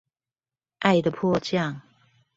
[0.79, 1.83] 愛的迫降